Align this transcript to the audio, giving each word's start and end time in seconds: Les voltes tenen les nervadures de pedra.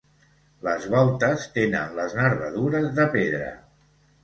Les 0.67 0.87
voltes 0.93 1.45
tenen 1.59 1.93
les 2.01 2.17
nervadures 2.21 2.91
de 3.03 3.09
pedra. 3.19 3.55